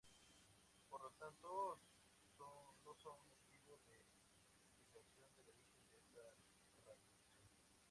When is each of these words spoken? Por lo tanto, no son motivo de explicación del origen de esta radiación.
Por 0.89 0.99
lo 1.03 1.11
tanto, 1.11 1.79
no 2.85 2.93
son 2.95 3.19
motivo 3.29 3.77
de 3.85 3.93
explicación 3.93 5.31
del 5.37 5.49
origen 5.49 5.91
de 5.91 5.99
esta 5.99 6.21
radiación. 6.85 7.51